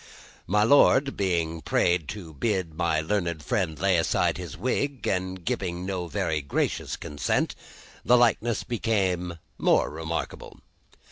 My 0.47 0.63
Lord 0.63 1.15
being 1.15 1.61
prayed 1.61 2.07
to 2.09 2.33
bid 2.33 2.73
my 2.73 3.01
learned 3.01 3.43
friend 3.45 3.77
lay 3.77 3.97
aside 3.97 4.39
his 4.39 4.57
wig, 4.57 5.05
and 5.05 5.45
giving 5.45 5.85
no 5.85 6.07
very 6.07 6.41
gracious 6.41 6.95
consent, 6.97 7.53
the 8.03 8.17
likeness 8.17 8.63
became 8.63 9.27
much 9.27 9.37
more 9.59 9.91
remarkable. 9.91 10.59